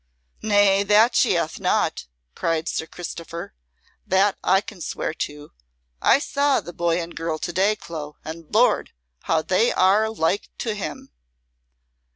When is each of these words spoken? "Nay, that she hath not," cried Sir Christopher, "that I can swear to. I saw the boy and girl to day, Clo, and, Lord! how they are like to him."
"Nay, 0.41 0.81
that 0.81 1.13
she 1.13 1.33
hath 1.33 1.59
not," 1.59 2.07
cried 2.33 2.67
Sir 2.67 2.87
Christopher, 2.87 3.53
"that 4.07 4.35
I 4.43 4.59
can 4.59 4.81
swear 4.81 5.13
to. 5.13 5.51
I 6.01 6.17
saw 6.17 6.59
the 6.59 6.73
boy 6.73 6.99
and 6.99 7.15
girl 7.15 7.37
to 7.37 7.53
day, 7.53 7.75
Clo, 7.75 8.15
and, 8.25 8.51
Lord! 8.51 8.93
how 9.25 9.43
they 9.43 9.71
are 9.71 10.09
like 10.09 10.49
to 10.57 10.73
him." 10.73 11.11